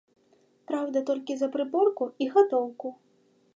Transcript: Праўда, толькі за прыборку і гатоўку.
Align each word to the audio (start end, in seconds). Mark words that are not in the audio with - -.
Праўда, 0.71 1.03
толькі 1.09 1.35
за 1.41 1.47
прыборку 1.57 2.07
і 2.25 2.31
гатоўку. 2.37 2.87